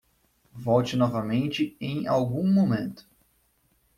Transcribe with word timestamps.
Volte 0.55 0.95
novamente 0.97 1.77
em 1.79 2.07
algum 2.07 2.51
momento. 2.51 3.07